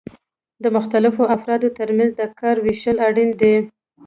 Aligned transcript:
د 0.63 0.65
مختلفو 0.77 1.23
افرادو 1.35 1.67
ترمنځ 1.79 2.11
د 2.17 2.23
کار 2.39 2.55
ویشل 2.65 2.97
اړین 3.07 3.29
دي. 3.41 3.55